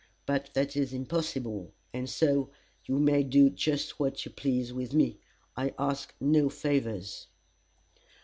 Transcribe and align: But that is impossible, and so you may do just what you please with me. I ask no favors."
But 0.25 0.49
that 0.55 0.75
is 0.75 0.93
impossible, 0.93 1.71
and 1.93 2.09
so 2.09 2.49
you 2.85 2.97
may 2.97 3.21
do 3.21 3.51
just 3.51 3.99
what 3.99 4.25
you 4.25 4.31
please 4.31 4.73
with 4.73 4.95
me. 4.95 5.19
I 5.55 5.75
ask 5.77 6.11
no 6.19 6.49
favors." 6.49 7.27